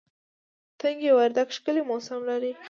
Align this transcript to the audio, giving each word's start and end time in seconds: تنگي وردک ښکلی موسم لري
تنگي 0.79 1.11
وردک 1.17 1.47
ښکلی 1.55 1.81
موسم 1.89 2.19
لري 2.29 2.51